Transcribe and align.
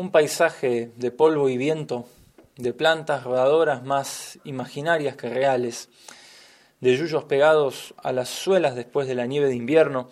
un 0.00 0.10
paisaje 0.10 0.90
de 0.96 1.10
polvo 1.10 1.50
y 1.50 1.58
viento, 1.58 2.06
de 2.56 2.72
plantas 2.72 3.22
rodadoras 3.22 3.84
más 3.84 4.38
imaginarias 4.44 5.14
que 5.14 5.28
reales, 5.28 5.90
de 6.80 6.96
yuyos 6.96 7.24
pegados 7.24 7.94
a 8.02 8.10
las 8.12 8.30
suelas 8.30 8.74
después 8.74 9.06
de 9.06 9.14
la 9.14 9.26
nieve 9.26 9.48
de 9.48 9.56
invierno 9.56 10.08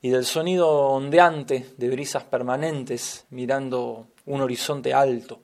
y 0.00 0.10
del 0.10 0.24
sonido 0.24 0.70
ondeante 0.70 1.66
de 1.76 1.90
brisas 1.90 2.22
permanentes 2.22 3.26
mirando 3.30 4.06
un 4.26 4.40
horizonte 4.40 4.94
alto. 4.94 5.40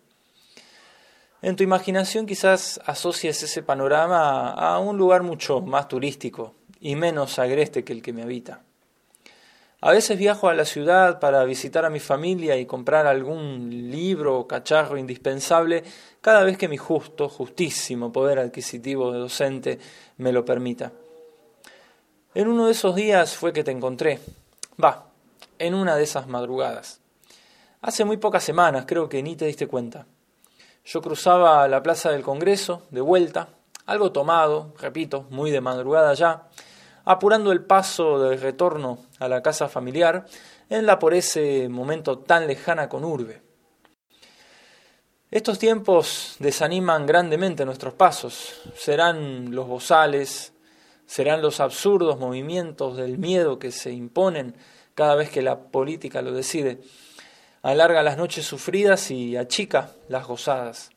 En 1.42 1.56
tu 1.56 1.64
imaginación 1.64 2.26
quizás 2.26 2.80
asocies 2.86 3.42
ese 3.42 3.62
panorama 3.64 4.52
a 4.52 4.78
un 4.78 4.96
lugar 4.96 5.24
mucho 5.24 5.60
más 5.60 5.88
turístico 5.88 6.54
y 6.80 6.94
menos 6.94 7.38
agreste 7.40 7.82
que 7.82 7.92
el 7.92 8.02
que 8.02 8.12
me 8.12 8.22
habita. 8.22 8.62
A 9.80 9.92
veces 9.92 10.18
viajo 10.18 10.48
a 10.48 10.54
la 10.54 10.64
ciudad 10.64 11.20
para 11.20 11.44
visitar 11.44 11.84
a 11.84 11.90
mi 11.90 12.00
familia 12.00 12.56
y 12.56 12.66
comprar 12.66 13.06
algún 13.06 13.70
libro 13.92 14.36
o 14.36 14.48
cacharro 14.48 14.98
indispensable 14.98 15.84
cada 16.20 16.42
vez 16.42 16.58
que 16.58 16.66
mi 16.66 16.76
justo, 16.76 17.28
justísimo 17.28 18.10
poder 18.10 18.40
adquisitivo 18.40 19.12
de 19.12 19.20
docente 19.20 19.78
me 20.16 20.32
lo 20.32 20.44
permita. 20.44 20.90
En 22.34 22.48
uno 22.48 22.66
de 22.66 22.72
esos 22.72 22.96
días 22.96 23.36
fue 23.36 23.52
que 23.52 23.62
te 23.62 23.70
encontré. 23.70 24.18
Va, 24.82 25.06
en 25.60 25.74
una 25.74 25.94
de 25.94 26.02
esas 26.02 26.26
madrugadas. 26.26 27.00
Hace 27.80 28.04
muy 28.04 28.16
pocas 28.16 28.42
semanas, 28.42 28.84
creo 28.84 29.08
que 29.08 29.22
ni 29.22 29.36
te 29.36 29.46
diste 29.46 29.68
cuenta. 29.68 30.06
Yo 30.84 31.00
cruzaba 31.00 31.68
la 31.68 31.84
plaza 31.84 32.10
del 32.10 32.22
Congreso, 32.22 32.82
de 32.90 33.00
vuelta, 33.00 33.50
algo 33.86 34.10
tomado, 34.10 34.74
repito, 34.80 35.26
muy 35.30 35.52
de 35.52 35.60
madrugada 35.60 36.14
ya, 36.14 36.47
apurando 37.08 37.52
el 37.52 37.64
paso 37.64 38.18
del 38.18 38.38
retorno 38.38 38.98
a 39.18 39.28
la 39.28 39.42
casa 39.42 39.66
familiar 39.66 40.26
en 40.68 40.84
la 40.84 40.98
por 40.98 41.14
ese 41.14 41.70
momento 41.70 42.18
tan 42.18 42.46
lejana 42.46 42.90
con 42.90 43.02
Urbe. 43.02 43.40
Estos 45.30 45.58
tiempos 45.58 46.36
desaniman 46.38 47.06
grandemente 47.06 47.64
nuestros 47.64 47.94
pasos. 47.94 48.60
Serán 48.76 49.54
los 49.54 49.66
bozales, 49.66 50.52
serán 51.06 51.40
los 51.40 51.60
absurdos 51.60 52.18
movimientos 52.18 52.98
del 52.98 53.16
miedo 53.16 53.58
que 53.58 53.72
se 53.72 53.90
imponen 53.90 54.54
cada 54.94 55.14
vez 55.14 55.30
que 55.30 55.40
la 55.40 55.58
política 55.58 56.20
lo 56.20 56.32
decide. 56.32 56.82
Alarga 57.62 58.02
las 58.02 58.18
noches 58.18 58.44
sufridas 58.44 59.10
y 59.10 59.34
achica 59.38 59.92
las 60.10 60.26
gozadas. 60.26 60.90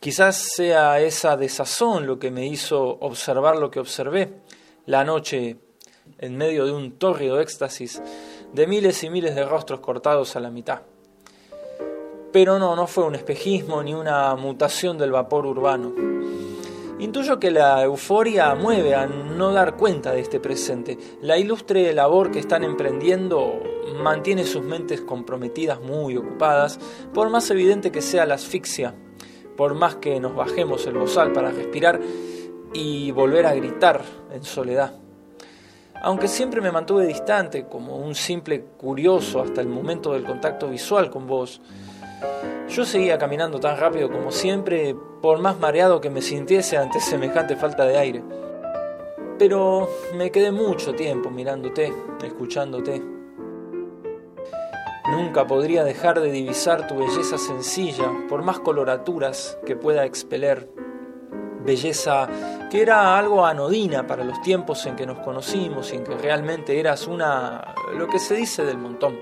Quizás 0.00 0.36
sea 0.54 1.00
esa 1.00 1.36
desazón 1.36 2.06
lo 2.06 2.18
que 2.18 2.30
me 2.30 2.46
hizo 2.46 2.82
observar 3.00 3.56
lo 3.56 3.70
que 3.70 3.80
observé 3.80 4.32
la 4.86 5.04
noche 5.04 5.56
en 6.18 6.36
medio 6.36 6.66
de 6.66 6.72
un 6.72 6.98
tórrido 6.98 7.40
éxtasis 7.40 8.02
de 8.52 8.66
miles 8.66 9.02
y 9.02 9.10
miles 9.10 9.34
de 9.34 9.44
rostros 9.44 9.80
cortados 9.80 10.36
a 10.36 10.40
la 10.40 10.50
mitad. 10.50 10.82
Pero 12.32 12.58
no, 12.58 12.76
no 12.76 12.86
fue 12.86 13.04
un 13.04 13.14
espejismo 13.14 13.82
ni 13.82 13.94
una 13.94 14.34
mutación 14.34 14.98
del 14.98 15.12
vapor 15.12 15.46
urbano. 15.46 15.92
Intuyo 16.98 17.40
que 17.40 17.50
la 17.50 17.82
euforia 17.82 18.54
mueve 18.54 18.94
a 18.94 19.06
no 19.06 19.52
dar 19.52 19.76
cuenta 19.76 20.12
de 20.12 20.20
este 20.20 20.38
presente. 20.38 20.96
La 21.22 21.36
ilustre 21.38 21.92
labor 21.92 22.30
que 22.30 22.38
están 22.38 22.62
emprendiendo 22.62 23.60
mantiene 24.00 24.44
sus 24.44 24.62
mentes 24.62 25.00
comprometidas 25.00 25.80
muy 25.80 26.16
ocupadas, 26.16 26.78
por 27.12 27.30
más 27.30 27.50
evidente 27.50 27.90
que 27.90 28.02
sea 28.02 28.26
la 28.26 28.34
asfixia 28.34 28.94
por 29.56 29.74
más 29.74 29.96
que 29.96 30.20
nos 30.20 30.34
bajemos 30.34 30.86
el 30.86 30.94
bozal 30.94 31.32
para 31.32 31.50
respirar 31.50 32.00
y 32.72 33.10
volver 33.12 33.46
a 33.46 33.54
gritar 33.54 34.02
en 34.32 34.42
soledad. 34.42 34.94
Aunque 36.02 36.28
siempre 36.28 36.60
me 36.60 36.70
mantuve 36.70 37.06
distante, 37.06 37.66
como 37.66 37.96
un 37.96 38.14
simple 38.14 38.62
curioso 38.76 39.40
hasta 39.40 39.60
el 39.60 39.68
momento 39.68 40.12
del 40.12 40.24
contacto 40.24 40.68
visual 40.68 41.08
con 41.08 41.26
vos, 41.26 41.62
yo 42.68 42.84
seguía 42.84 43.16
caminando 43.16 43.60
tan 43.60 43.78
rápido 43.78 44.10
como 44.10 44.30
siempre, 44.30 44.94
por 45.22 45.38
más 45.38 45.58
mareado 45.58 46.00
que 46.00 46.10
me 46.10 46.20
sintiese 46.20 46.76
ante 46.76 47.00
semejante 47.00 47.56
falta 47.56 47.86
de 47.86 47.96
aire. 47.96 48.22
Pero 49.38 49.88
me 50.14 50.30
quedé 50.30 50.50
mucho 50.52 50.94
tiempo 50.94 51.30
mirándote, 51.30 51.92
escuchándote. 52.22 53.13
Nunca 55.14 55.46
podría 55.46 55.84
dejar 55.84 56.20
de 56.20 56.32
divisar 56.32 56.88
tu 56.88 56.96
belleza 56.96 57.38
sencilla, 57.38 58.10
por 58.28 58.42
más 58.42 58.58
coloraturas 58.58 59.56
que 59.64 59.76
pueda 59.76 60.04
expeler. 60.04 60.68
Belleza 61.64 62.28
que 62.68 62.82
era 62.82 63.16
algo 63.16 63.46
anodina 63.46 64.08
para 64.08 64.24
los 64.24 64.42
tiempos 64.42 64.84
en 64.86 64.96
que 64.96 65.06
nos 65.06 65.20
conocimos 65.20 65.92
y 65.92 65.96
en 65.96 66.04
que 66.04 66.16
realmente 66.16 66.80
eras 66.80 67.06
una, 67.06 67.76
lo 67.96 68.08
que 68.08 68.18
se 68.18 68.34
dice 68.34 68.64
del 68.64 68.78
montón. 68.78 69.16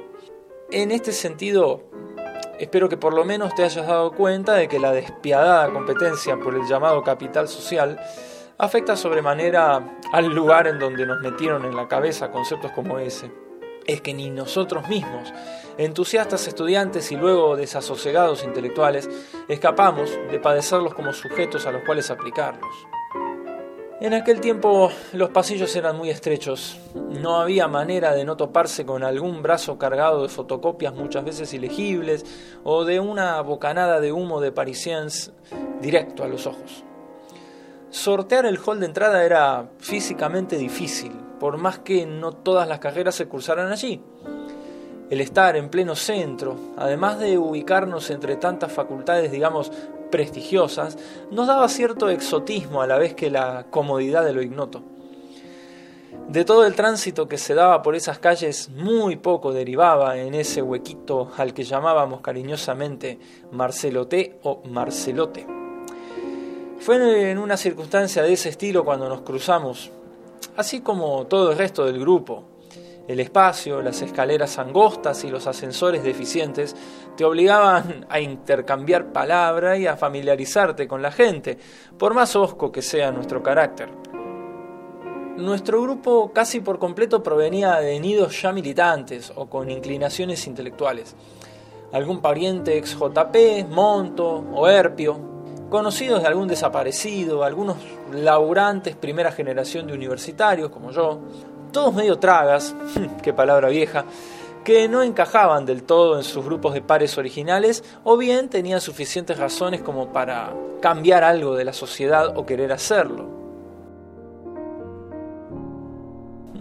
En 0.71 0.93
este 0.93 1.13
sentido, 1.13 1.83
espero 2.59 2.89
que 2.89 2.97
por 2.97 3.13
lo 3.13 3.27
menos 3.27 3.55
te 3.55 3.63
hayas 3.63 3.87
dado 3.87 4.13
cuenta 4.13 4.55
de 4.55 4.69
que 4.69 4.79
la 4.79 4.93
despiadada 4.93 5.71
competencia 5.71 6.39
por 6.39 6.55
el 6.55 6.67
llamado 6.67 7.03
capital 7.03 7.49
social 7.49 8.01
afecta 8.57 8.97
sobremanera 8.97 9.99
al 10.11 10.27
lugar 10.29 10.69
en 10.69 10.79
donde 10.79 11.05
nos 11.05 11.21
metieron 11.21 11.67
en 11.67 11.77
la 11.77 11.87
cabeza 11.87 12.31
conceptos 12.31 12.73
como 12.73 12.99
ese 12.99 13.31
es 13.87 14.01
que 14.01 14.15
ni 14.15 14.31
nosotros 14.31 14.89
mismos, 14.89 15.33
entusiastas 15.79 16.47
estudiantes 16.47 17.11
y 17.13 17.17
luego 17.17 17.57
desasosegados 17.57 18.45
intelectuales, 18.45 19.09
escapamos 19.49 20.11
de 20.31 20.39
padecerlos 20.39 20.95
como 20.95 21.13
sujetos 21.13 21.67
a 21.67 21.73
los 21.73 21.83
cuales 21.83 22.11
aplicarlos. 22.11 22.75
En 24.03 24.15
aquel 24.15 24.41
tiempo 24.41 24.91
los 25.13 25.31
pasillos 25.31 25.77
eran 25.77 25.97
muy 25.97 26.11
estrechos, 26.11 26.77
no 26.95 27.41
había 27.41 27.69
manera 27.69 28.13
de 28.15 28.25
no 28.25 28.37
toparse 28.37 28.85
con 28.85 29.05
algún 29.05 29.43
brazo 29.43 29.79
cargado 29.79 30.23
de 30.23 30.29
fotocopias 30.29 30.93
muchas 30.93 31.25
veces 31.25 31.55
ilegibles 31.55 32.27
o 32.65 32.85
de 32.85 32.99
una 32.99 33.41
bocanada 33.43 34.01
de 34.01 34.11
humo 34.11 34.41
de 34.41 34.51
parisiens 34.51 35.31
directo 35.81 36.25
a 36.25 36.29
los 36.29 36.49
ojos. 36.49 36.83
Sortear 37.91 38.45
el 38.47 38.59
hall 38.59 38.81
de 38.81 38.87
entrada 38.87 39.25
era 39.25 39.69
físicamente 39.79 40.57
difícil, 40.57 41.13
por 41.43 41.59
más 41.59 41.81
que 41.81 42.07
no 42.07 42.31
todas 42.31 42.69
las 42.69 42.79
carreras 42.79 43.17
se 43.17 43.27
cursaran 43.27 43.73
allí. 43.73 44.01
El 45.11 45.21
estar 45.21 45.57
en 45.57 45.71
pleno 45.71 45.97
centro, 45.97 46.57
además 46.77 47.19
de 47.19 47.37
ubicarnos 47.37 48.11
entre 48.11 48.37
tantas 48.37 48.71
facultades, 48.71 49.33
digamos, 49.33 49.73
prestigiosas, 50.13 50.97
nos 51.33 51.49
daba 51.49 51.69
cierto 51.69 52.09
exotismo 52.11 52.81
a 52.81 52.87
la 52.87 52.97
vez 52.97 53.15
que 53.15 53.29
la 53.29 53.67
comodidad 53.71 54.25
de 54.25 54.33
lo 54.33 54.41
ignoto. 54.41 54.85
De 56.29 56.45
todo 56.45 56.65
el 56.65 56.77
tránsito 56.77 57.27
que 57.27 57.39
se 57.39 57.55
daba 57.55 57.83
por 57.83 57.97
esas 57.97 58.21
calles, 58.21 58.69
muy 58.69 59.17
poco 59.17 59.53
derivaba 59.53 60.19
en 60.19 60.35
ese 60.35 60.63
huequito 60.63 61.33
al 61.37 61.53
que 61.55 61.65
llamábamos 61.65 62.21
cariñosamente 62.21 63.19
Marcelote 63.51 64.39
o 64.45 64.63
Marcelote. 64.69 65.45
Fue 66.79 67.33
en 67.33 67.39
una 67.39 67.57
circunstancia 67.57 68.23
de 68.23 68.33
ese 68.33 68.51
estilo 68.51 68.85
cuando 68.85 69.09
nos 69.09 69.23
cruzamos, 69.23 69.91
así 70.57 70.81
como 70.81 71.27
todo 71.27 71.53
el 71.53 71.59
resto 71.59 71.85
del 71.85 71.99
grupo. 71.99 72.45
El 73.09 73.19
espacio, 73.19 73.83
las 73.83 74.01
escaleras 74.01 74.59
angostas 74.59 75.25
y 75.25 75.29
los 75.29 75.47
ascensores 75.47 76.05
deficientes 76.05 76.77
te 77.17 77.25
obligaban 77.25 78.07
a 78.09 78.21
intercambiar 78.21 79.13
palabra 79.13 79.77
y 79.77 79.87
a 79.87 79.97
familiarizarte 79.97 80.87
con 80.87 81.03
la 81.03 81.11
gente, 81.11 81.59
por 81.99 82.15
más 82.15 82.37
osco 82.37 82.71
que 82.71 82.81
sea 82.81 83.11
nuestro 83.11 83.43
carácter. 83.43 83.89
Nuestro 85.37 85.83
grupo 85.83 86.31
casi 86.33 86.61
por 86.61 86.79
completo 86.79 87.23
provenía 87.23 87.81
de 87.81 87.99
nidos 87.99 88.41
ya 88.41 88.53
militantes 88.53 89.33
o 89.35 89.47
con 89.47 89.71
inclinaciones 89.71 90.47
intelectuales. 90.47 91.17
Algún 91.93 92.21
pariente 92.21 92.79
ex 92.79 92.97
JP, 92.97 93.69
Monto 93.69 94.45
o 94.55 94.69
Herpio, 94.69 95.42
conocidos 95.73 96.21
de 96.21 96.29
algún 96.29 96.49
desaparecido, 96.49 97.45
algunos 97.45 97.79
laburantes 98.13 98.95
primera 98.95 99.33
generación 99.33 99.87
de 99.87 99.95
universitarios 99.95 100.69
como 100.69 100.91
yo, 100.91 101.19
todos 101.73 101.95
medio 101.95 102.19
tragas, 102.19 102.77
qué 103.23 103.33
palabra 103.33 103.71
vieja, 103.71 104.05
que 104.65 104.87
no 104.87 105.03
encajaban 105.03 105.65
del 105.65 105.85
todo 105.85 106.19
en 106.19 106.25
sus 106.25 106.45
grupos 106.45 106.75
de 106.75 106.83
pares 106.83 107.17
originales 107.17 107.83
o 108.05 108.19
bien 108.19 108.51
tenían 108.51 108.83
suficientes 108.83 109.39
razones 109.39 109.81
como 109.81 110.13
para 110.13 110.53
cambiar 110.83 111.25
algo 111.25 111.55
de 111.55 111.65
la 111.65 111.73
sociedad 111.73 112.37
o 112.37 112.45
querer 112.45 112.71
hacerlo. 112.71 113.31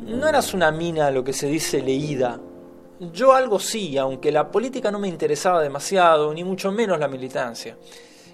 No 0.06 0.25
eras 0.25 0.53
una 0.53 0.71
mina 0.71 1.12
lo 1.12 1.21
que 1.25 1.33
se 1.33 1.47
dice 1.47 1.81
leída. 1.81 2.39
Yo 3.12 3.33
algo 3.33 3.59
sí, 3.59 3.97
aunque 3.97 4.31
la 4.31 4.50
política 4.50 4.89
no 4.89 5.00
me 5.00 5.09
interesaba 5.09 5.62
demasiado, 5.62 6.33
ni 6.33 6.45
mucho 6.45 6.71
menos 6.71 6.97
la 6.97 7.09
militancia 7.09 7.75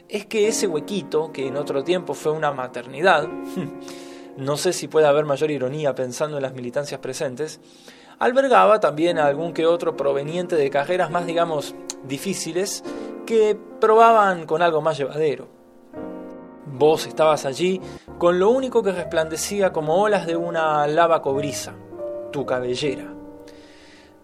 es 0.09 0.25
que 0.25 0.47
ese 0.47 0.67
huequito, 0.67 1.31
que 1.31 1.47
en 1.47 1.57
otro 1.57 1.83
tiempo 1.83 2.13
fue 2.13 2.31
una 2.31 2.51
maternidad, 2.51 3.27
no 4.37 4.57
sé 4.57 4.73
si 4.73 4.87
puede 4.87 5.07
haber 5.07 5.25
mayor 5.25 5.51
ironía 5.51 5.95
pensando 5.95 6.37
en 6.37 6.43
las 6.43 6.53
militancias 6.53 6.99
presentes, 6.99 7.59
albergaba 8.19 8.79
también 8.79 9.19
a 9.19 9.25
algún 9.25 9.53
que 9.53 9.65
otro 9.65 9.95
proveniente 9.97 10.55
de 10.55 10.69
carreras 10.69 11.11
más, 11.11 11.25
digamos, 11.25 11.75
difíciles, 12.03 12.83
que 13.25 13.57
probaban 13.79 14.45
con 14.45 14.61
algo 14.61 14.81
más 14.81 14.97
llevadero. 14.97 15.49
Vos 16.65 17.07
estabas 17.07 17.45
allí 17.45 17.81
con 18.17 18.39
lo 18.39 18.49
único 18.49 18.83
que 18.83 18.91
resplandecía 18.91 19.71
como 19.71 20.01
olas 20.01 20.25
de 20.25 20.35
una 20.35 20.87
lava 20.87 21.21
cobriza, 21.21 21.73
tu 22.31 22.45
cabellera. 22.45 23.13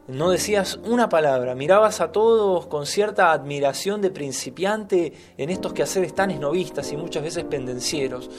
No 0.07 0.31
decías 0.31 0.81
una 0.83 1.07
palabra, 1.07 1.55
mirabas 1.55 2.01
a 2.01 2.11
todos 2.11 2.67
con 2.67 2.85
cierta 2.85 3.31
admiración 3.31 4.01
de 4.01 4.11
principiante 4.11 5.13
en 5.38 5.50
estos 5.50 5.71
quehaceres 5.71 6.13
tan 6.13 6.29
esnovistas 6.29 6.91
y 6.91 6.97
muchas 6.97 7.23
veces 7.23 7.45
pendencieros. 7.45 8.29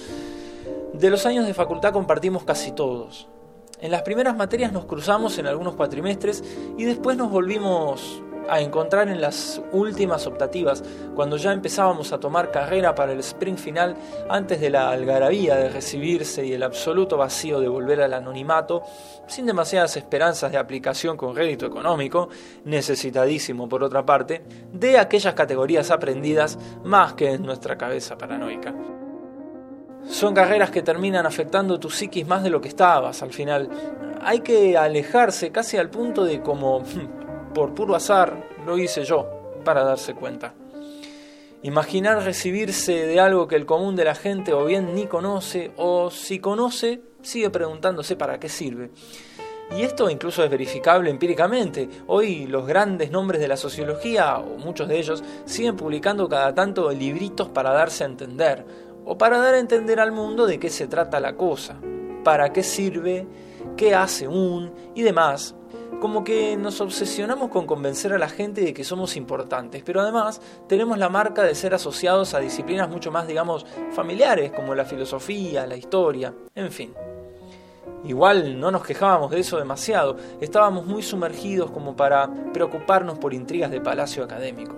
De 0.92 1.08
los 1.08 1.24
años 1.24 1.46
de 1.46 1.54
facultad 1.54 1.94
compartimos 1.94 2.44
casi 2.44 2.72
todos. 2.72 3.28
En 3.80 3.90
las 3.90 4.02
primeras 4.02 4.36
materias 4.36 4.72
nos 4.72 4.84
cruzamos 4.84 5.38
en 5.38 5.46
algunos 5.46 5.74
cuatrimestres 5.74 6.44
y 6.76 6.84
después 6.84 7.16
nos 7.16 7.30
volvimos 7.30 8.22
a 8.48 8.60
encontrar 8.60 9.08
en 9.08 9.20
las 9.20 9.60
últimas 9.72 10.26
optativas, 10.26 10.82
cuando 11.14 11.36
ya 11.36 11.52
empezábamos 11.52 12.12
a 12.12 12.20
tomar 12.20 12.50
carrera 12.50 12.94
para 12.94 13.12
el 13.12 13.20
sprint 13.20 13.58
final 13.58 13.96
antes 14.28 14.60
de 14.60 14.70
la 14.70 14.90
algarabía 14.90 15.56
de 15.56 15.68
recibirse 15.68 16.44
y 16.44 16.52
el 16.52 16.62
absoluto 16.62 17.16
vacío 17.16 17.60
de 17.60 17.68
volver 17.68 18.02
al 18.02 18.14
anonimato, 18.14 18.82
sin 19.26 19.46
demasiadas 19.46 19.96
esperanzas 19.96 20.52
de 20.52 20.58
aplicación 20.58 21.16
con 21.16 21.34
rédito 21.34 21.66
económico, 21.66 22.28
necesitadísimo 22.64 23.68
por 23.68 23.82
otra 23.82 24.04
parte, 24.04 24.42
de 24.72 24.98
aquellas 24.98 25.34
categorías 25.34 25.90
aprendidas 25.90 26.58
más 26.84 27.14
que 27.14 27.32
en 27.32 27.42
nuestra 27.42 27.76
cabeza 27.76 28.16
paranoica. 28.18 28.74
Son 30.08 30.34
carreras 30.34 30.70
que 30.70 30.82
terminan 30.82 31.24
afectando 31.24 31.80
tu 31.80 31.88
psiquis 31.88 32.26
más 32.26 32.42
de 32.42 32.50
lo 32.50 32.60
que 32.60 32.68
estabas 32.68 33.22
al 33.22 33.32
final. 33.32 33.70
Hay 34.22 34.40
que 34.40 34.76
alejarse 34.76 35.50
casi 35.50 35.78
al 35.78 35.88
punto 35.88 36.24
de 36.24 36.42
como 36.42 36.82
por 37.54 37.74
puro 37.74 37.94
azar, 37.94 38.36
lo 38.66 38.76
hice 38.76 39.04
yo, 39.04 39.26
para 39.64 39.84
darse 39.84 40.14
cuenta. 40.14 40.54
Imaginar 41.62 42.22
recibirse 42.22 43.06
de 43.06 43.20
algo 43.20 43.48
que 43.48 43.56
el 43.56 43.64
común 43.64 43.96
de 43.96 44.04
la 44.04 44.14
gente 44.14 44.52
o 44.52 44.66
bien 44.66 44.94
ni 44.94 45.06
conoce, 45.06 45.70
o 45.78 46.10
si 46.10 46.38
conoce, 46.38 47.00
sigue 47.22 47.48
preguntándose 47.48 48.16
para 48.16 48.38
qué 48.38 48.50
sirve. 48.50 48.90
Y 49.74 49.82
esto 49.82 50.10
incluso 50.10 50.44
es 50.44 50.50
verificable 50.50 51.08
empíricamente. 51.08 51.88
Hoy 52.06 52.46
los 52.46 52.66
grandes 52.66 53.10
nombres 53.10 53.40
de 53.40 53.48
la 53.48 53.56
sociología, 53.56 54.36
o 54.38 54.58
muchos 54.58 54.88
de 54.88 54.98
ellos, 54.98 55.24
siguen 55.46 55.74
publicando 55.74 56.28
cada 56.28 56.54
tanto 56.54 56.90
libritos 56.90 57.48
para 57.48 57.72
darse 57.72 58.04
a 58.04 58.08
entender, 58.08 58.66
o 59.06 59.16
para 59.16 59.38
dar 59.38 59.54
a 59.54 59.58
entender 59.58 60.00
al 60.00 60.12
mundo 60.12 60.46
de 60.46 60.58
qué 60.58 60.68
se 60.68 60.86
trata 60.86 61.18
la 61.18 61.34
cosa, 61.34 61.80
para 62.24 62.52
qué 62.52 62.62
sirve, 62.62 63.26
qué 63.76 63.94
hace 63.94 64.28
un 64.28 64.70
y 64.94 65.00
demás, 65.00 65.54
como 66.00 66.24
que 66.24 66.56
nos 66.56 66.80
obsesionamos 66.80 67.50
con 67.50 67.66
convencer 67.66 68.12
a 68.12 68.18
la 68.18 68.28
gente 68.28 68.60
de 68.60 68.74
que 68.74 68.84
somos 68.84 69.16
importantes, 69.16 69.82
pero 69.84 70.00
además 70.00 70.40
tenemos 70.68 70.98
la 70.98 71.08
marca 71.08 71.42
de 71.42 71.54
ser 71.54 71.74
asociados 71.74 72.34
a 72.34 72.40
disciplinas 72.40 72.88
mucho 72.88 73.10
más, 73.10 73.26
digamos, 73.26 73.64
familiares, 73.92 74.52
como 74.52 74.74
la 74.74 74.84
filosofía, 74.84 75.66
la 75.66 75.76
historia, 75.76 76.34
en 76.54 76.70
fin. 76.70 76.94
Igual 78.04 78.60
no 78.60 78.70
nos 78.70 78.84
quejábamos 78.84 79.30
de 79.30 79.40
eso 79.40 79.58
demasiado, 79.58 80.16
estábamos 80.40 80.84
muy 80.84 81.02
sumergidos 81.02 81.70
como 81.70 81.96
para 81.96 82.28
preocuparnos 82.52 83.18
por 83.18 83.32
intrigas 83.32 83.70
de 83.70 83.80
palacio 83.80 84.22
académico. 84.22 84.76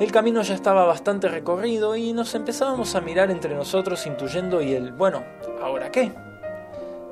El 0.00 0.12
camino 0.12 0.40
ya 0.42 0.54
estaba 0.54 0.84
bastante 0.84 1.28
recorrido 1.28 1.96
y 1.96 2.12
nos 2.12 2.34
empezábamos 2.34 2.94
a 2.94 3.00
mirar 3.00 3.30
entre 3.30 3.54
nosotros 3.54 4.06
intuyendo 4.06 4.62
y 4.62 4.72
el, 4.72 4.92
bueno, 4.92 5.24
¿ahora 5.60 5.90
qué? 5.90 6.12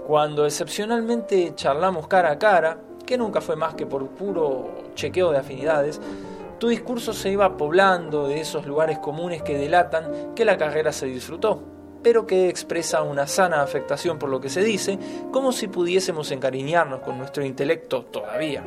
Cuando 0.07 0.47
excepcionalmente 0.47 1.53
charlamos 1.57 2.07
cara 2.07 2.31
a 2.31 2.39
cara, 2.39 2.79
que 3.05 3.19
nunca 3.19 3.41
fue 3.41 3.57
más 3.57 3.75
que 3.75 3.87
por 3.87 4.07
puro 4.11 4.85
chequeo 4.95 5.33
de 5.33 5.39
afinidades, 5.39 6.01
tu 6.61 6.69
discurso 6.69 7.13
se 7.13 7.31
iba 7.31 7.57
poblando 7.57 8.29
de 8.29 8.41
esos 8.41 8.67
lugares 8.67 9.01
comunes 9.01 9.43
que 9.43 9.59
delatan 9.59 10.33
que 10.37 10.45
la 10.45 10.57
carrera 10.57 10.93
se 10.93 11.07
disfrutó, 11.07 11.61
pero 12.05 12.25
que 12.25 12.49
expresa 12.49 13.03
una 13.03 13.27
sana 13.27 13.63
afectación 13.63 14.17
por 14.17 14.31
lo 14.31 14.41
que 14.41 14.49
se 14.49 14.63
dice, 14.63 14.97
como 15.33 15.51
si 15.51 15.67
pudiésemos 15.67 16.31
encariñarnos 16.31 17.01
con 17.01 17.19
nuestro 17.19 17.45
intelecto 17.45 18.05
todavía. 18.05 18.63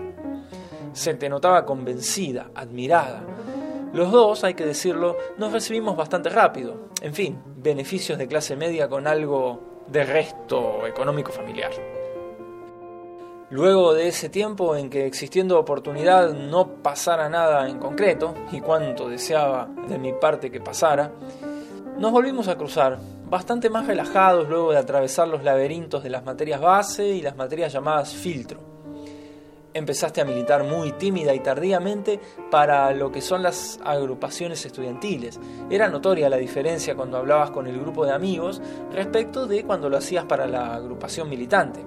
Se 0.91 1.13
te 1.13 1.29
notaba 1.29 1.65
convencida, 1.65 2.51
admirada. 2.53 3.23
Los 3.93 4.11
dos, 4.11 4.43
hay 4.43 4.55
que 4.55 4.65
decirlo, 4.65 5.15
nos 5.37 5.53
recibimos 5.53 5.95
bastante 5.95 6.27
rápido. 6.27 6.89
En 7.01 7.13
fin, 7.13 7.39
beneficios 7.55 8.17
de 8.17 8.27
clase 8.27 8.57
media 8.57 8.89
con 8.89 9.07
algo 9.07 9.68
de 9.91 10.03
resto 10.03 10.85
económico 10.87 11.31
familiar. 11.31 11.71
Luego 13.49 13.95
de 13.95 14.07
ese 14.07 14.29
tiempo 14.29 14.75
en 14.75 14.89
que 14.89 15.07
existiendo 15.07 15.59
oportunidad 15.59 16.33
no 16.33 16.67
pasara 16.83 17.29
nada 17.29 17.67
en 17.67 17.79
concreto, 17.79 18.35
y 18.51 18.61
cuanto 18.61 19.09
deseaba 19.09 19.67
de 19.87 19.97
mi 19.97 20.13
parte 20.13 20.51
que 20.51 20.61
pasara, 20.61 21.11
nos 21.97 22.11
volvimos 22.11 22.47
a 22.47 22.55
cruzar, 22.55 22.99
bastante 23.25 23.69
más 23.69 23.87
relajados 23.87 24.47
luego 24.47 24.71
de 24.71 24.77
atravesar 24.77 25.27
los 25.27 25.43
laberintos 25.43 26.03
de 26.03 26.11
las 26.11 26.23
materias 26.23 26.61
base 26.61 27.07
y 27.07 27.21
las 27.21 27.35
materias 27.35 27.73
llamadas 27.73 28.13
filtro 28.13 28.68
empezaste 29.73 30.21
a 30.21 30.25
militar 30.25 30.63
muy 30.63 30.91
tímida 30.93 31.33
y 31.33 31.39
tardíamente 31.39 32.19
para 32.49 32.91
lo 32.91 33.11
que 33.11 33.21
son 33.21 33.43
las 33.43 33.79
agrupaciones 33.83 34.65
estudiantiles. 34.65 35.39
Era 35.69 35.89
notoria 35.89 36.29
la 36.29 36.37
diferencia 36.37 36.95
cuando 36.95 37.17
hablabas 37.17 37.51
con 37.51 37.67
el 37.67 37.79
grupo 37.79 38.05
de 38.05 38.11
amigos 38.11 38.61
respecto 38.91 39.47
de 39.47 39.63
cuando 39.63 39.89
lo 39.89 39.97
hacías 39.97 40.25
para 40.25 40.47
la 40.47 40.75
agrupación 40.75 41.29
militante. 41.29 41.85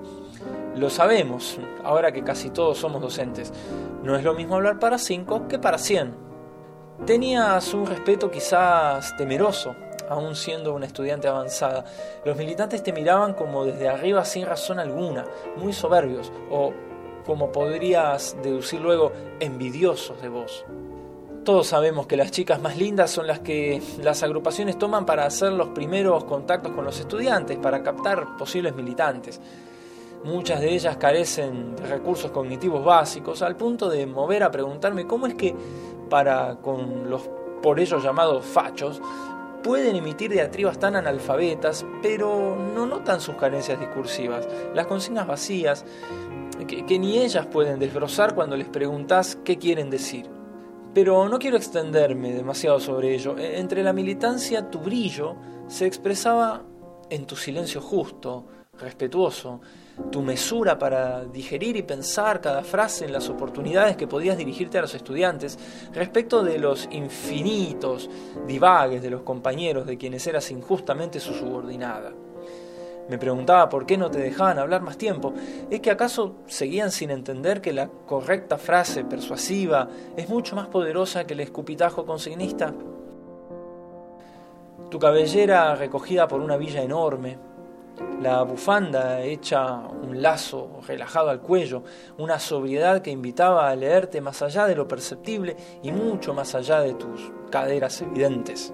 Lo 0.77 0.89
sabemos, 0.91 1.59
ahora 1.85 2.13
que 2.13 2.25
casi 2.25 2.51
todos 2.51 2.79
somos 2.79 3.03
docentes. 3.03 3.53
No 4.03 4.17
es 4.17 4.25
lo 4.25 4.35
mismo 4.35 4.57
hablar 4.57 4.79
para 4.79 4.99
cinco 4.99 5.47
que 5.49 5.59
para 5.59 5.79
cien. 5.79 6.15
Tenías 7.07 7.75
un 7.75 7.87
respeto 7.87 8.31
quizás 8.31 9.17
temeroso, 9.17 9.75
aún 10.09 10.35
siendo 10.35 10.75
una 10.75 10.87
estudiante 10.87 11.29
avanzada. 11.29 11.85
Los 12.25 12.37
militantes 12.37 12.83
te 12.83 12.93
miraban 12.93 13.35
como 13.35 13.65
desde 13.65 13.89
arriba 13.89 14.25
sin 14.25 14.47
razón 14.47 14.79
alguna, 14.79 15.25
muy 15.57 15.73
soberbios 15.73 16.33
o 16.51 16.73
como 17.27 17.53
podrías 17.53 18.37
deducir 18.43 18.81
luego, 18.81 19.13
envidiosos 19.41 20.21
de 20.21 20.29
vos. 20.29 20.65
Todos 21.45 21.67
sabemos 21.67 22.07
que 22.07 22.17
las 22.17 22.31
chicas 22.31 22.61
más 22.61 22.77
lindas 22.77 23.11
son 23.11 23.27
las 23.27 23.41
que 23.41 23.83
las 24.01 24.23
agrupaciones 24.23 24.79
toman 24.79 25.05
para 25.05 25.27
hacer 25.27 25.53
los 25.53 25.69
primeros 25.71 26.25
contactos 26.25 26.73
con 26.73 26.85
los 26.85 27.01
estudiantes, 27.01 27.59
para 27.59 27.83
captar 27.83 28.37
posibles 28.37 28.77
militantes. 28.77 29.41
Muchas 30.23 30.61
de 30.61 30.73
ellas 30.73 30.99
carecen 30.99 31.75
de 31.75 31.87
recursos 31.87 32.31
cognitivos 32.31 32.85
básicos, 32.85 33.43
al 33.43 33.57
punto 33.57 33.89
de 33.89 34.07
mover 34.07 34.45
a 34.45 34.53
preguntarme 34.53 35.05
cómo 35.05 35.27
es 35.27 35.35
que, 35.35 35.53
para 36.09 36.57
con 36.57 37.11
los 37.11 37.29
por 37.61 37.81
ellos 37.81 38.03
llamados 38.03 38.45
fachos, 38.45 39.01
pueden 39.63 39.97
emitir 39.97 40.31
diatribas 40.31 40.79
tan 40.79 40.97
analfabetas, 40.97 41.87
pero 42.03 42.57
no 42.75 42.87
notan 42.87 43.21
sus 43.21 43.37
carencias 43.37 43.79
discursivas, 43.79 44.47
las 44.75 44.87
consignas 44.87 45.27
vacías, 45.27 45.85
que, 46.67 46.99
ni 46.99 47.19
ellas 47.19 47.47
pueden 47.47 47.79
desbrozar 47.79 48.35
cuando 48.35 48.57
les 48.57 48.69
preguntas 48.69 49.39
qué 49.45 49.59
quieren 49.59 49.91
decir. 49.91 50.29
Pero 50.95 51.29
no 51.29 51.39
quiero 51.39 51.57
extenderme 51.57 52.33
demasiado 52.33 52.79
sobre 52.79 53.15
ello. 53.15 53.37
E, 53.39 53.59
entre 53.59 53.83
la 53.83 53.93
militancia 53.93 54.71
tu 54.71 54.79
brillo 54.79 55.37
se 55.67 55.87
expresaba 55.87 56.63
en 57.09 57.27
tu 57.27 57.37
silencio 57.37 57.81
justo, 57.81 58.47
respetuoso, 58.79 59.61
tu 60.11 60.23
mesura 60.23 60.79
para 60.79 61.25
digerir 61.25 61.77
y 61.77 61.83
pensar 61.83 62.41
cada 62.41 62.63
frase 62.63 63.05
en 63.05 63.13
las 63.13 63.29
oportunidades 63.29 63.97
que 63.97 64.07
podías 64.07 64.39
dirigirte 64.39 64.79
a 64.79 64.83
los 64.83 64.95
estudiantes 64.95 65.59
respecto 65.93 66.43
de 66.43 66.59
los 66.59 66.89
infinitos 66.91 68.09
divagues 68.47 69.03
de 69.03 69.11
los 69.11 69.23
compañeros 69.23 69.87
de 69.87 69.99
quienes 69.99 70.27
eras 70.27 70.51
injustamente 70.51 71.21
su 71.21 71.35
subordinada. 71.35 72.13
Me 73.09 73.19
preguntaba 73.19 73.69
por 73.69 73.85
qué 73.85 73.99
no 73.99 74.11
te 74.11 74.19
dejaban 74.19 74.59
hablar 74.59 74.83
más 74.83 74.97
tiempo. 74.97 75.35
¿Es 75.71 75.81
que 75.81 75.91
acaso 75.91 76.37
seguían 76.47 76.91
sin 76.91 77.11
entender 77.11 77.61
que 77.61 77.73
la 77.73 77.89
correcta 77.89 78.59
frase 78.59 79.05
persuasiva 79.05 79.89
es 80.17 80.29
mucho 80.29 80.57
más 80.57 80.69
poderosa 80.69 81.25
que 81.25 81.35
el 81.35 81.41
escupitajo 81.41 82.07
consignista? 82.07 82.73
Tu 84.91 84.99
cabellera 84.99 85.75
recogida 85.75 86.29
por 86.29 86.41
una 86.41 86.57
villa 86.57 86.83
enorme, 86.83 87.39
la 88.21 88.43
bufanda 88.43 89.21
hecha 89.23 89.77
un 89.77 90.23
lazo 90.23 90.81
relajado 90.87 91.31
al 91.31 91.41
cuello, 91.41 91.83
una 92.19 92.39
sobriedad 92.39 93.03
que 93.03 93.11
invitaba 93.11 93.69
a 93.69 93.77
leerte 93.77 94.21
más 94.21 94.43
allá 94.43 94.67
de 94.67 94.77
lo 94.77 94.87
perceptible 94.87 95.57
y 95.83 95.93
mucho 95.93 96.35
más 96.35 96.55
allá 96.55 96.81
de 96.81 96.95
tus 96.95 97.33
caderas 97.51 98.01
evidentes. 98.03 98.73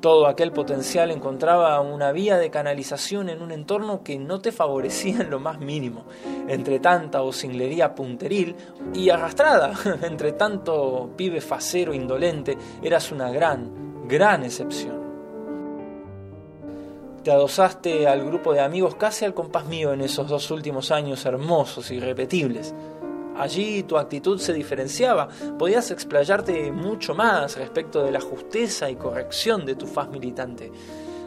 Todo 0.00 0.28
aquel 0.28 0.52
potencial 0.52 1.10
encontraba 1.10 1.80
una 1.80 2.12
vía 2.12 2.38
de 2.38 2.50
canalización 2.50 3.28
en 3.28 3.42
un 3.42 3.50
entorno 3.50 4.04
que 4.04 4.16
no 4.16 4.40
te 4.40 4.52
favorecía 4.52 5.22
en 5.22 5.30
lo 5.30 5.40
más 5.40 5.58
mínimo, 5.58 6.04
entre 6.46 6.78
tanta 6.78 7.22
osinglería 7.22 7.96
punteril 7.96 8.54
y 8.94 9.10
arrastrada, 9.10 9.72
entre 10.02 10.32
tanto 10.32 11.10
pibe 11.16 11.40
facero 11.40 11.92
indolente, 11.92 12.56
eras 12.80 13.10
una 13.10 13.32
gran, 13.32 14.06
gran 14.06 14.44
excepción. 14.44 14.98
Te 17.24 17.32
adosaste 17.32 18.06
al 18.06 18.24
grupo 18.24 18.52
de 18.52 18.60
amigos 18.60 18.94
casi 18.94 19.24
al 19.24 19.34
compás 19.34 19.66
mío 19.66 19.92
en 19.92 20.00
esos 20.00 20.28
dos 20.28 20.48
últimos 20.52 20.92
años 20.92 21.26
hermosos 21.26 21.90
y 21.90 21.96
irrepetibles. 21.96 22.72
Allí 23.38 23.84
tu 23.84 23.96
actitud 23.96 24.38
se 24.38 24.52
diferenciaba, 24.52 25.28
podías 25.58 25.90
explayarte 25.90 26.72
mucho 26.72 27.14
más 27.14 27.56
respecto 27.56 28.02
de 28.02 28.10
la 28.10 28.20
justeza 28.20 28.90
y 28.90 28.96
corrección 28.96 29.64
de 29.64 29.76
tu 29.76 29.86
faz 29.86 30.08
militante. 30.08 30.72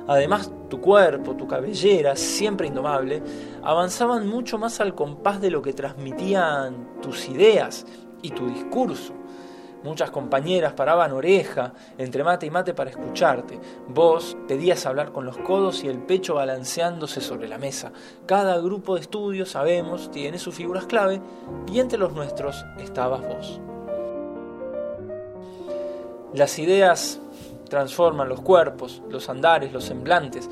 Además, 0.08 0.52
tu 0.70 0.82
cuerpo, 0.82 1.36
tu 1.36 1.48
cabellera, 1.48 2.16
siempre 2.16 2.68
indomable, 2.68 3.22
avanzaban 3.64 4.28
mucho 4.28 4.58
más 4.58 4.82
al 4.82 4.96
compás 4.96 5.40
de 5.40 5.52
lo 5.52 5.62
que 5.62 5.74
transmitían 5.74 7.00
tus 7.02 7.30
ideas 7.30 7.86
y 8.22 8.32
tu 8.32 8.48
discurso. 8.48 9.21
Muchas 9.84 10.12
compañeras 10.12 10.74
paraban 10.74 11.12
oreja 11.12 11.74
entre 11.98 12.24
mate 12.24 12.46
y 12.46 12.52
mate 12.52 12.74
para 12.74 12.92
escucharte. 12.92 13.60
Vos 13.88 14.38
pedías 14.48 14.86
hablar 14.86 15.12
con 15.12 15.26
los 15.26 15.38
codos 15.40 15.84
y 15.84 15.88
el 15.88 15.98
pecho 15.98 16.36
balanceándose 16.36 17.20
sobre 17.20 17.48
la 17.48 17.58
mesa. 17.58 17.92
Cada 18.28 18.60
grupo 18.60 18.96
de 18.96 19.02
estudio, 19.02 19.46
sabemos, 19.46 20.12
tiene 20.12 20.38
sus 20.38 20.54
figuras 20.54 20.86
clave 20.86 21.20
y 21.72 21.80
entre 21.80 21.98
los 21.98 22.14
nuestros 22.14 22.64
estabas 22.80 23.22
vos. 23.22 23.60
Las 26.34 26.60
ideas 26.60 27.20
transforman 27.68 28.30
los 28.30 28.42
cuerpos, 28.42 29.02
los 29.10 29.30
andares, 29.30 29.74
los 29.74 29.86
semblantes, 29.86 30.50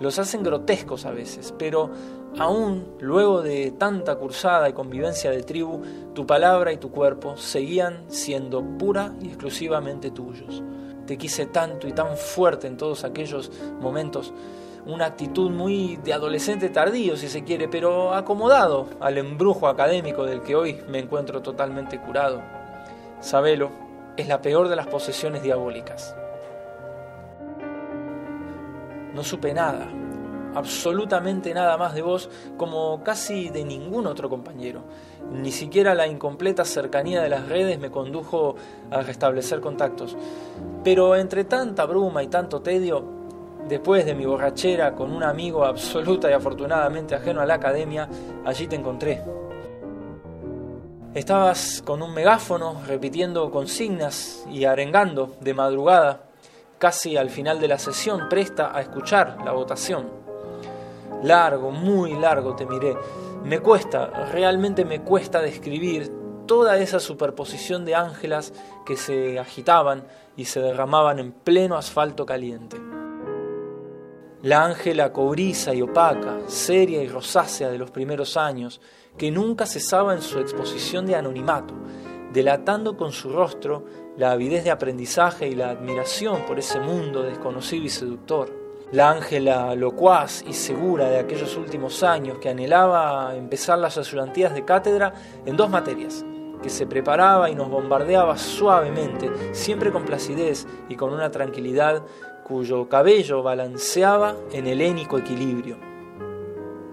los 0.00 0.18
hacen 0.18 0.42
grotescos 0.42 1.04
a 1.04 1.10
veces, 1.10 1.54
pero 1.58 1.90
aún 2.38 2.96
luego 3.00 3.42
de 3.42 3.72
tanta 3.72 4.16
cursada 4.16 4.68
y 4.68 4.72
convivencia 4.72 5.30
de 5.30 5.42
tribu, 5.42 5.82
tu 6.14 6.26
palabra 6.26 6.72
y 6.72 6.78
tu 6.78 6.90
cuerpo 6.90 7.36
seguían 7.36 8.04
siendo 8.08 8.62
pura 8.78 9.14
y 9.20 9.28
exclusivamente 9.28 10.10
tuyos. 10.10 10.62
Te 11.06 11.18
quise 11.18 11.46
tanto 11.46 11.88
y 11.88 11.92
tan 11.92 12.16
fuerte 12.16 12.66
en 12.66 12.76
todos 12.76 13.04
aquellos 13.04 13.50
momentos, 13.80 14.32
una 14.86 15.06
actitud 15.06 15.50
muy 15.50 15.96
de 16.02 16.12
adolescente 16.12 16.68
tardío, 16.68 17.16
si 17.16 17.28
se 17.28 17.44
quiere, 17.44 17.68
pero 17.68 18.14
acomodado 18.14 18.88
al 19.00 19.18
embrujo 19.18 19.68
académico 19.68 20.24
del 20.24 20.42
que 20.42 20.56
hoy 20.56 20.82
me 20.88 20.98
encuentro 20.98 21.40
totalmente 21.42 22.00
curado. 22.00 22.42
Sabelo, 23.20 23.70
es 24.16 24.26
la 24.26 24.42
peor 24.42 24.68
de 24.68 24.76
las 24.76 24.88
posesiones 24.88 25.42
diabólicas. 25.42 26.16
No 29.14 29.22
supe 29.22 29.52
nada, 29.52 29.88
absolutamente 30.54 31.54
nada 31.54 31.76
más 31.76 31.94
de 31.94 32.02
vos 32.02 32.28
como 32.56 33.02
casi 33.02 33.50
de 33.50 33.64
ningún 33.64 34.06
otro 34.06 34.28
compañero. 34.28 34.82
Ni 35.32 35.52
siquiera 35.52 35.94
la 35.94 36.06
incompleta 36.06 36.64
cercanía 36.64 37.22
de 37.22 37.28
las 37.28 37.48
redes 37.48 37.78
me 37.78 37.90
condujo 37.90 38.56
a 38.90 39.02
restablecer 39.02 39.60
contactos. 39.60 40.16
Pero 40.84 41.16
entre 41.16 41.44
tanta 41.44 41.86
bruma 41.86 42.22
y 42.22 42.26
tanto 42.26 42.60
tedio, 42.60 43.04
después 43.68 44.04
de 44.04 44.14
mi 44.14 44.26
borrachera 44.26 44.94
con 44.94 45.12
un 45.12 45.22
amigo 45.22 45.64
absoluta 45.64 46.30
y 46.30 46.34
afortunadamente 46.34 47.14
ajeno 47.14 47.40
a 47.40 47.46
la 47.46 47.54
academia, 47.54 48.08
allí 48.44 48.66
te 48.66 48.76
encontré. 48.76 49.22
Estabas 51.14 51.82
con 51.84 52.02
un 52.02 52.14
megáfono 52.14 52.80
repitiendo 52.86 53.50
consignas 53.50 54.46
y 54.50 54.64
arengando 54.64 55.36
de 55.40 55.52
madrugada, 55.52 56.22
casi 56.78 57.18
al 57.18 57.28
final 57.28 57.60
de 57.60 57.68
la 57.68 57.78
sesión, 57.78 58.28
presta 58.30 58.74
a 58.74 58.80
escuchar 58.80 59.36
la 59.44 59.52
votación. 59.52 60.21
Largo, 61.22 61.70
muy 61.70 62.14
largo 62.14 62.56
te 62.56 62.66
miré. 62.66 62.96
Me 63.44 63.60
cuesta, 63.60 64.06
realmente 64.32 64.84
me 64.84 65.02
cuesta 65.02 65.40
describir 65.40 66.10
toda 66.46 66.78
esa 66.78 66.98
superposición 66.98 67.84
de 67.84 67.94
ángelas 67.94 68.52
que 68.84 68.96
se 68.96 69.38
agitaban 69.38 70.04
y 70.36 70.46
se 70.46 70.60
derramaban 70.60 71.18
en 71.20 71.32
pleno 71.32 71.76
asfalto 71.76 72.26
caliente. 72.26 72.76
La 74.42 74.64
ángela 74.64 75.12
cobriza 75.12 75.72
y 75.72 75.82
opaca, 75.82 76.40
seria 76.46 77.00
y 77.02 77.08
rosácea 77.08 77.70
de 77.70 77.78
los 77.78 77.92
primeros 77.92 78.36
años, 78.36 78.80
que 79.16 79.30
nunca 79.30 79.66
cesaba 79.66 80.14
en 80.14 80.22
su 80.22 80.40
exposición 80.40 81.06
de 81.06 81.14
anonimato, 81.14 81.74
delatando 82.32 82.96
con 82.96 83.12
su 83.12 83.30
rostro 83.30 83.84
la 84.16 84.32
avidez 84.32 84.64
de 84.64 84.72
aprendizaje 84.72 85.46
y 85.46 85.54
la 85.54 85.70
admiración 85.70 86.44
por 86.44 86.58
ese 86.58 86.80
mundo 86.80 87.22
desconocido 87.22 87.84
y 87.84 87.90
seductor 87.90 88.61
la 88.92 89.10
Ángela 89.10 89.74
locuaz 89.74 90.44
y 90.46 90.52
segura 90.52 91.08
de 91.08 91.18
aquellos 91.18 91.56
últimos 91.56 92.02
años 92.02 92.38
que 92.38 92.50
anhelaba 92.50 93.34
empezar 93.34 93.78
las 93.78 93.96
ayudantías 93.96 94.52
de 94.52 94.66
cátedra 94.66 95.14
en 95.46 95.56
dos 95.56 95.70
materias, 95.70 96.26
que 96.62 96.68
se 96.68 96.86
preparaba 96.86 97.48
y 97.48 97.54
nos 97.54 97.70
bombardeaba 97.70 98.36
suavemente, 98.36 99.30
siempre 99.52 99.90
con 99.90 100.04
placidez 100.04 100.66
y 100.90 100.96
con 100.96 101.10
una 101.10 101.30
tranquilidad 101.30 102.02
cuyo 102.44 102.86
cabello 102.90 103.42
balanceaba 103.42 104.36
en 104.52 104.66
helénico 104.66 105.16
equilibrio. 105.16 105.78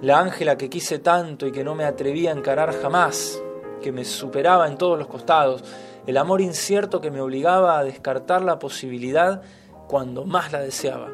La 0.01 0.21
Ángela 0.21 0.57
que 0.57 0.69
quise 0.69 0.99
tanto 0.99 1.47
y 1.47 1.51
que 1.51 1.65
no 1.65 1.75
me 1.75 1.83
atrevía 1.83 2.31
a 2.31 2.37
encarar 2.37 2.73
jamás, 2.81 3.43
que 3.81 3.91
me 3.91 4.05
superaba 4.05 4.69
en 4.69 4.77
todos 4.77 4.97
los 4.97 5.07
costados, 5.07 5.65
el 6.07 6.15
amor 6.15 6.39
incierto 6.39 7.01
que 7.01 7.11
me 7.11 7.19
obligaba 7.19 7.77
a 7.77 7.83
descartar 7.83 8.41
la 8.41 8.57
posibilidad 8.57 9.41
cuando 9.89 10.23
más 10.23 10.53
la 10.53 10.61
deseaba 10.61 11.09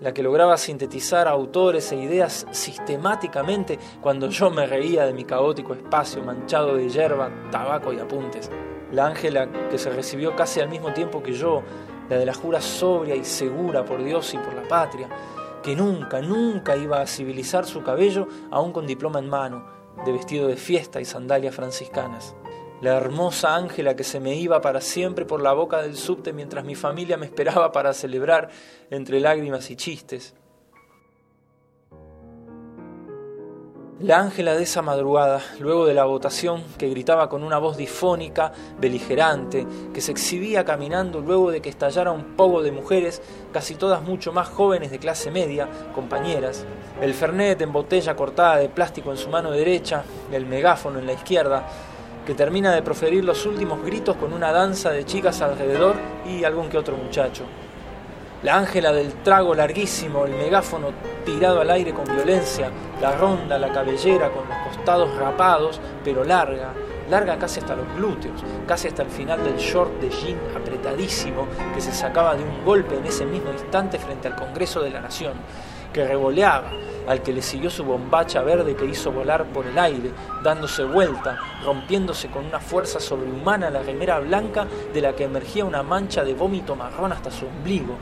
la 0.00 0.14
que 0.14 0.22
lograba 0.22 0.56
sintetizar 0.56 1.28
autores 1.28 1.92
e 1.92 1.96
ideas 1.96 2.46
sistemáticamente 2.50 3.78
cuando 4.00 4.28
yo 4.28 4.50
me 4.50 4.66
reía 4.66 5.04
de 5.04 5.12
mi 5.12 5.24
caótico 5.24 5.74
espacio 5.74 6.22
manchado 6.22 6.76
de 6.76 6.88
hierba, 6.88 7.30
tabaco 7.50 7.92
y 7.92 7.98
apuntes. 7.98 8.50
La 8.92 9.06
Ángela 9.06 9.48
que 9.70 9.78
se 9.78 9.90
recibió 9.90 10.34
casi 10.34 10.60
al 10.60 10.68
mismo 10.68 10.92
tiempo 10.92 11.22
que 11.22 11.32
yo, 11.32 11.62
la 12.08 12.16
de 12.16 12.26
la 12.26 12.34
jura 12.34 12.60
sobria 12.60 13.14
y 13.14 13.24
segura 13.24 13.84
por 13.84 14.02
Dios 14.02 14.32
y 14.34 14.38
por 14.38 14.54
la 14.54 14.66
patria, 14.66 15.08
que 15.62 15.76
nunca, 15.76 16.20
nunca 16.20 16.76
iba 16.76 17.00
a 17.00 17.06
civilizar 17.06 17.66
su 17.66 17.82
cabello 17.82 18.26
aún 18.50 18.72
con 18.72 18.86
diploma 18.86 19.18
en 19.18 19.28
mano, 19.28 19.64
de 20.04 20.12
vestido 20.12 20.48
de 20.48 20.56
fiesta 20.56 21.00
y 21.00 21.04
sandalias 21.04 21.54
franciscanas 21.54 22.34
la 22.80 22.96
hermosa 22.96 23.56
Ángela 23.56 23.94
que 23.94 24.04
se 24.04 24.20
me 24.20 24.34
iba 24.36 24.60
para 24.60 24.80
siempre 24.80 25.26
por 25.26 25.42
la 25.42 25.52
boca 25.52 25.82
del 25.82 25.96
subte 25.96 26.32
mientras 26.32 26.64
mi 26.64 26.74
familia 26.74 27.16
me 27.16 27.26
esperaba 27.26 27.72
para 27.72 27.92
celebrar 27.92 28.48
entre 28.90 29.20
lágrimas 29.20 29.70
y 29.70 29.76
chistes. 29.76 30.34
La 34.00 34.18
Ángela 34.18 34.54
de 34.54 34.62
esa 34.62 34.80
madrugada, 34.80 35.42
luego 35.58 35.84
de 35.84 35.92
la 35.92 36.06
votación, 36.06 36.64
que 36.78 36.88
gritaba 36.88 37.28
con 37.28 37.44
una 37.44 37.58
voz 37.58 37.76
difónica, 37.76 38.50
beligerante, 38.78 39.66
que 39.92 40.00
se 40.00 40.10
exhibía 40.10 40.64
caminando 40.64 41.20
luego 41.20 41.50
de 41.50 41.60
que 41.60 41.68
estallara 41.68 42.10
un 42.10 42.34
poco 42.34 42.62
de 42.62 42.72
mujeres, 42.72 43.20
casi 43.52 43.74
todas 43.74 44.00
mucho 44.00 44.32
más 44.32 44.48
jóvenes 44.48 44.90
de 44.90 44.98
clase 44.98 45.30
media, 45.30 45.68
compañeras, 45.94 46.64
el 47.02 47.12
fernet 47.12 47.60
en 47.60 47.72
botella 47.72 48.16
cortada 48.16 48.56
de 48.56 48.70
plástico 48.70 49.10
en 49.10 49.18
su 49.18 49.28
mano 49.28 49.50
derecha, 49.50 50.02
el 50.32 50.46
megáfono 50.46 50.98
en 50.98 51.04
la 51.04 51.12
izquierda, 51.12 51.68
que 52.26 52.34
termina 52.34 52.72
de 52.74 52.82
proferir 52.82 53.24
los 53.24 53.46
últimos 53.46 53.82
gritos 53.82 54.16
con 54.16 54.32
una 54.32 54.52
danza 54.52 54.90
de 54.90 55.04
chicas 55.04 55.40
alrededor 55.40 55.96
y 56.26 56.44
algún 56.44 56.68
que 56.68 56.78
otro 56.78 56.96
muchacho. 56.96 57.44
La 58.42 58.56
ángela 58.56 58.92
del 58.92 59.12
trago 59.22 59.54
larguísimo, 59.54 60.24
el 60.24 60.32
megáfono 60.32 60.88
tirado 61.26 61.60
al 61.60 61.70
aire 61.70 61.92
con 61.92 62.04
violencia, 62.04 62.70
la 63.00 63.12
ronda, 63.12 63.58
la 63.58 63.70
cabellera 63.70 64.30
con 64.30 64.48
los 64.48 64.56
costados 64.58 65.14
rapados, 65.16 65.80
pero 66.02 66.24
larga, 66.24 66.72
larga 67.10 67.36
casi 67.38 67.60
hasta 67.60 67.76
los 67.76 67.86
glúteos, 67.96 68.42
casi 68.66 68.88
hasta 68.88 69.02
el 69.02 69.10
final 69.10 69.42
del 69.44 69.56
short 69.56 70.00
de 70.00 70.08
jean 70.08 70.38
apretadísimo 70.56 71.46
que 71.74 71.80
se 71.80 71.92
sacaba 71.92 72.34
de 72.34 72.44
un 72.44 72.64
golpe 72.64 72.96
en 72.96 73.04
ese 73.04 73.26
mismo 73.26 73.50
instante 73.52 73.98
frente 73.98 74.28
al 74.28 74.36
Congreso 74.36 74.80
de 74.80 74.90
la 74.90 75.00
Nación, 75.00 75.34
que 75.92 76.06
revoleaba, 76.06 76.70
al 77.08 77.22
que 77.22 77.32
le 77.32 77.42
siguió 77.42 77.70
su 77.70 77.84
bombacha 77.84 78.42
verde 78.42 78.76
que 78.76 78.84
hizo 78.84 79.10
volar 79.10 79.46
por 79.46 79.66
el 79.66 79.78
aire, 79.78 80.12
dándose 80.42 80.84
vuelta, 80.84 81.38
rompiéndose 81.64 82.28
con 82.28 82.46
una 82.46 82.60
fuerza 82.60 83.00
sobrehumana 83.00 83.70
la 83.70 83.82
remera 83.82 84.20
blanca 84.20 84.66
de 84.92 85.00
la 85.00 85.14
que 85.14 85.24
emergía 85.24 85.64
una 85.64 85.82
mancha 85.82 86.24
de 86.24 86.34
vómito 86.34 86.76
marrón 86.76 87.12
hasta 87.12 87.30
su 87.30 87.46
ombligo. 87.46 87.96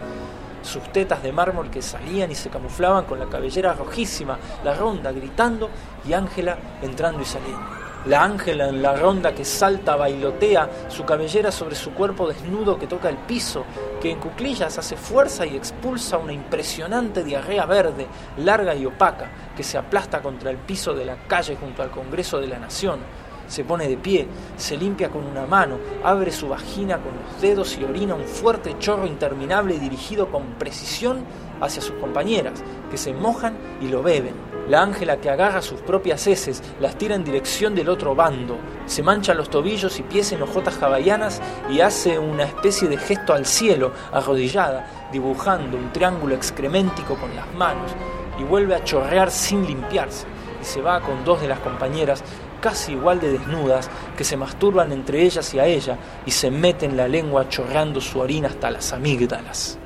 Sus 0.62 0.82
tetas 0.92 1.22
de 1.22 1.32
mármol 1.32 1.70
que 1.70 1.80
salían 1.80 2.30
y 2.30 2.34
se 2.34 2.50
camuflaban 2.50 3.04
con 3.04 3.18
la 3.18 3.26
cabellera 3.26 3.74
rojísima, 3.74 4.38
la 4.64 4.74
ronda 4.74 5.12
gritando 5.12 5.70
y 6.06 6.12
Ángela 6.12 6.58
entrando 6.82 7.22
y 7.22 7.24
saliendo. 7.24 7.87
La 8.08 8.24
Ángela 8.24 8.70
en 8.70 8.80
la 8.80 8.96
ronda 8.96 9.34
que 9.34 9.44
salta, 9.44 9.94
bailotea, 9.94 10.88
su 10.88 11.04
cabellera 11.04 11.52
sobre 11.52 11.74
su 11.74 11.92
cuerpo 11.92 12.26
desnudo 12.26 12.78
que 12.78 12.86
toca 12.86 13.10
el 13.10 13.18
piso, 13.18 13.66
que 14.00 14.10
en 14.10 14.18
cuclillas 14.18 14.78
hace 14.78 14.96
fuerza 14.96 15.44
y 15.44 15.54
expulsa 15.54 16.16
una 16.16 16.32
impresionante 16.32 17.22
diarrea 17.22 17.66
verde, 17.66 18.06
larga 18.38 18.74
y 18.74 18.86
opaca, 18.86 19.30
que 19.54 19.62
se 19.62 19.76
aplasta 19.76 20.22
contra 20.22 20.50
el 20.50 20.56
piso 20.56 20.94
de 20.94 21.04
la 21.04 21.16
calle 21.26 21.56
junto 21.56 21.82
al 21.82 21.90
Congreso 21.90 22.40
de 22.40 22.46
la 22.46 22.58
Nación. 22.58 23.00
Se 23.46 23.64
pone 23.64 23.86
de 23.86 23.98
pie, 23.98 24.26
se 24.56 24.78
limpia 24.78 25.10
con 25.10 25.26
una 25.26 25.44
mano, 25.44 25.76
abre 26.02 26.32
su 26.32 26.48
vagina 26.48 26.96
con 26.96 27.12
los 27.14 27.42
dedos 27.42 27.76
y 27.76 27.84
orina 27.84 28.14
un 28.14 28.24
fuerte 28.24 28.78
chorro 28.78 29.06
interminable 29.06 29.78
dirigido 29.78 30.30
con 30.30 30.54
precisión 30.54 31.26
hacia 31.60 31.82
sus 31.82 31.96
compañeras, 31.96 32.64
que 32.90 32.96
se 32.96 33.12
mojan 33.12 33.54
y 33.82 33.88
lo 33.88 34.02
beben 34.02 34.47
la 34.68 34.82
ángela 34.82 35.18
que 35.18 35.30
agarra 35.30 35.62
sus 35.62 35.80
propias 35.80 36.26
heces, 36.26 36.62
las 36.80 36.96
tira 36.96 37.14
en 37.14 37.24
dirección 37.24 37.74
del 37.74 37.88
otro 37.88 38.14
bando, 38.14 38.58
se 38.86 39.02
mancha 39.02 39.34
los 39.34 39.50
tobillos 39.50 39.98
y 39.98 40.02
pies 40.02 40.32
en 40.32 40.42
hojotas 40.42 40.82
hawaianas 40.82 41.40
y 41.70 41.80
hace 41.80 42.18
una 42.18 42.44
especie 42.44 42.88
de 42.88 42.98
gesto 42.98 43.32
al 43.32 43.46
cielo, 43.46 43.92
arrodillada, 44.12 45.08
dibujando 45.10 45.76
un 45.76 45.92
triángulo 45.92 46.34
excreméntico 46.34 47.14
con 47.16 47.34
las 47.34 47.52
manos, 47.54 47.90
y 48.38 48.44
vuelve 48.44 48.74
a 48.74 48.84
chorrear 48.84 49.30
sin 49.30 49.66
limpiarse, 49.66 50.26
y 50.60 50.64
se 50.64 50.82
va 50.82 51.00
con 51.00 51.24
dos 51.24 51.40
de 51.40 51.48
las 51.48 51.58
compañeras 51.60 52.22
casi 52.60 52.92
igual 52.92 53.20
de 53.20 53.32
desnudas, 53.32 53.88
que 54.16 54.24
se 54.24 54.36
masturban 54.36 54.92
entre 54.92 55.22
ellas 55.22 55.54
y 55.54 55.60
a 55.60 55.66
ella, 55.66 55.96
y 56.26 56.30
se 56.30 56.50
meten 56.50 56.96
la 56.96 57.08
lengua 57.08 57.48
chorreando 57.48 58.00
su 58.00 58.18
orina 58.18 58.48
hasta 58.48 58.70
las 58.70 58.92
amígdalas. 58.92 59.78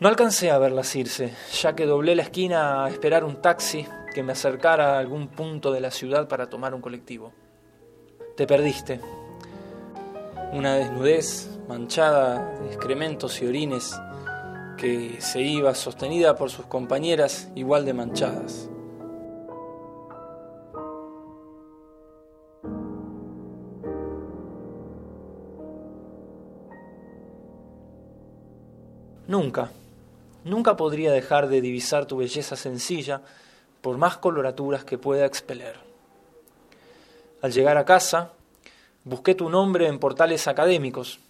No 0.00 0.08
alcancé 0.08 0.50
a 0.50 0.56
verlas 0.56 0.96
irse, 0.96 1.34
ya 1.60 1.74
que 1.74 1.84
doblé 1.84 2.14
la 2.14 2.22
esquina 2.22 2.86
a 2.86 2.88
esperar 2.88 3.22
un 3.22 3.42
taxi 3.42 3.86
que 4.14 4.22
me 4.22 4.32
acercara 4.32 4.96
a 4.96 4.98
algún 4.98 5.28
punto 5.28 5.72
de 5.72 5.80
la 5.80 5.90
ciudad 5.90 6.26
para 6.26 6.48
tomar 6.48 6.74
un 6.74 6.80
colectivo. 6.80 7.34
Te 8.34 8.46
perdiste. 8.46 8.98
Una 10.54 10.76
desnudez 10.76 11.50
manchada 11.68 12.58
de 12.60 12.68
excrementos 12.68 13.42
y 13.42 13.46
orines 13.46 13.94
que 14.78 15.20
se 15.20 15.42
iba 15.42 15.74
sostenida 15.74 16.34
por 16.34 16.48
sus 16.48 16.64
compañeras 16.64 17.50
igual 17.54 17.84
de 17.84 17.92
manchadas. 17.92 18.70
Nunca, 29.26 29.70
nunca 30.44 30.76
podría 30.76 31.12
dejar 31.12 31.48
de 31.48 31.60
divisar 31.60 32.06
tu 32.06 32.16
belleza 32.16 32.56
sencilla 32.56 33.22
por 33.80 33.98
más 33.98 34.18
coloraturas 34.18 34.84
que 34.84 34.98
pueda 34.98 35.26
expeler. 35.26 35.76
Al 37.42 37.52
llegar 37.52 37.78
a 37.78 37.84
casa, 37.84 38.32
busqué 39.04 39.34
tu 39.34 39.48
nombre 39.48 39.86
en 39.86 39.98
portales 39.98 40.46
académicos. 40.48 41.20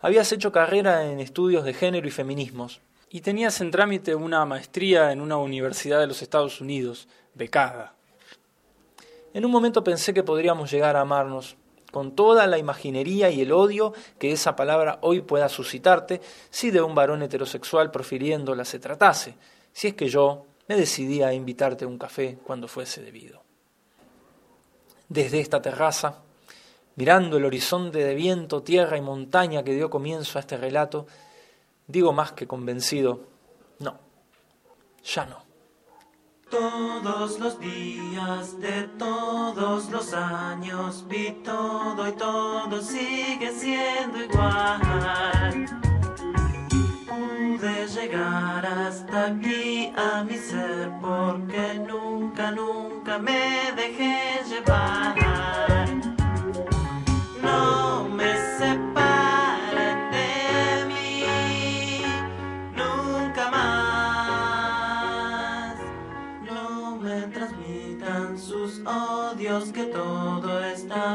Habías 0.00 0.30
hecho 0.32 0.52
carrera 0.52 1.10
en 1.10 1.20
estudios 1.20 1.64
de 1.64 1.74
género 1.74 2.06
y 2.06 2.10
feminismos, 2.10 2.80
y 3.10 3.22
tenías 3.22 3.60
en 3.60 3.70
trámite 3.70 4.14
una 4.14 4.44
maestría 4.44 5.12
en 5.12 5.20
una 5.20 5.38
universidad 5.38 6.00
de 6.00 6.06
los 6.06 6.20
Estados 6.20 6.60
Unidos, 6.60 7.08
becada. 7.34 7.94
En 9.32 9.44
un 9.44 9.50
momento 9.50 9.82
pensé 9.82 10.12
que 10.12 10.22
podríamos 10.22 10.70
llegar 10.70 10.96
a 10.96 11.00
amarnos, 11.00 11.56
con 11.90 12.14
toda 12.14 12.46
la 12.46 12.58
imaginería 12.58 13.30
y 13.30 13.40
el 13.40 13.52
odio 13.52 13.92
que 14.18 14.32
esa 14.32 14.54
palabra 14.56 14.98
hoy 15.02 15.22
pueda 15.22 15.48
suscitarte 15.48 16.20
si 16.50 16.70
de 16.70 16.82
un 16.82 16.94
varón 16.94 17.22
heterosexual 17.22 17.90
profiriéndola 17.90 18.64
se 18.64 18.78
tratase, 18.78 19.34
si 19.72 19.88
es 19.88 19.94
que 19.94 20.08
yo 20.08 20.46
me 20.68 20.76
decidí 20.76 21.22
a 21.22 21.32
invitarte 21.32 21.84
a 21.84 21.88
un 21.88 21.98
café 21.98 22.38
cuando 22.44 22.68
fuese 22.68 23.00
debido. 23.00 23.42
Desde 25.08 25.40
esta 25.40 25.62
terraza, 25.62 26.22
mirando 26.96 27.38
el 27.38 27.46
horizonte 27.46 27.98
de 27.98 28.14
viento, 28.14 28.62
tierra 28.62 28.98
y 28.98 29.00
montaña 29.00 29.62
que 29.62 29.74
dio 29.74 29.88
comienzo 29.88 30.38
a 30.38 30.40
este 30.42 30.58
relato, 30.58 31.06
digo 31.86 32.12
más 32.12 32.32
que 32.32 32.46
convencido, 32.46 33.20
no, 33.78 33.98
ya 35.02 35.24
no. 35.24 35.47
Todos 36.50 37.38
los 37.38 37.60
días 37.60 38.58
de 38.58 38.84
todos 38.98 39.90
los 39.90 40.14
años 40.14 41.04
vi 41.06 41.32
todo 41.44 42.08
y 42.08 42.12
todo 42.12 42.80
sigue 42.80 43.52
siendo 43.52 44.24
igual. 44.24 45.66
Pude 47.06 47.86
llegar 47.88 48.64
hasta 48.64 49.26
aquí 49.26 49.92
a 49.94 50.24
mi 50.24 50.38
ser 50.38 50.90
porque 51.02 51.82
nunca, 51.86 52.50
nunca 52.50 53.18
me 53.18 53.72
dejé 53.76 54.42
llevar. 54.48 55.67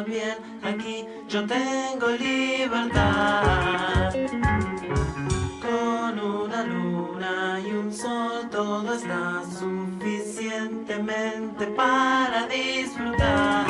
Bien. 0.01 0.37
Aquí 0.63 1.05
yo 1.29 1.45
tengo 1.45 2.07
libertad. 2.09 4.11
Con 5.61 6.19
una 6.19 6.63
luna 6.63 7.59
y 7.65 7.71
un 7.71 7.93
sol 7.93 8.49
todo 8.49 8.95
está 8.95 9.43
suficientemente 9.59 11.67
para 11.67 12.47
disfrutar. 12.47 13.62